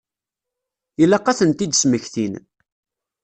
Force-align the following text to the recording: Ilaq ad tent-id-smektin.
Ilaq 1.03 1.25
ad 1.31 1.37
tent-id-smektin. 1.39 2.33